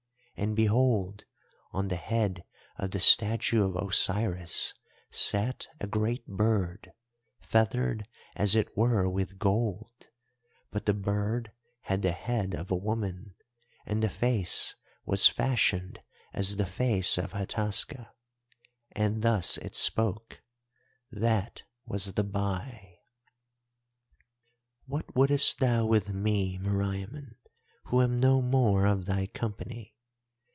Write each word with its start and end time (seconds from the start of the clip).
And 0.37 0.55
behold, 0.55 1.25
on 1.71 1.89
the 1.89 1.95
head 1.97 2.43
of 2.75 2.89
the 2.89 2.99
statue 2.99 3.63
of 3.63 3.75
Osiris 3.75 4.73
sat 5.11 5.67
a 5.79 5.85
great 5.85 6.25
bird, 6.25 6.93
feathered 7.39 8.07
as 8.35 8.55
it 8.55 8.75
were 8.75 9.07
with 9.07 9.37
gold. 9.37 10.07
But 10.71 10.87
the 10.87 10.95
bird 10.95 11.51
had 11.81 12.01
the 12.01 12.11
head 12.11 12.55
of 12.55 12.71
a 12.71 12.75
woman, 12.75 13.35
and 13.85 14.01
the 14.01 14.09
face 14.09 14.75
was 15.05 15.27
fashioned 15.27 15.99
as 16.33 16.55
the 16.55 16.65
face 16.65 17.19
of 17.19 17.33
Hataska. 17.33 18.09
And 18.93 19.21
thus 19.21 19.59
it 19.59 19.75
spoke, 19.75 20.41
that 21.11 21.61
was 21.85 22.13
the 22.13 22.23
Bai: 22.23 22.97
"'What 24.87 25.15
wouldest 25.15 25.59
thou 25.59 25.85
with 25.85 26.09
me, 26.11 26.57
Meriamun, 26.57 27.35
who 27.83 28.01
am 28.01 28.19
no 28.19 28.41
more 28.41 28.87
of 28.87 29.05
thy 29.05 29.27
company? 29.27 29.89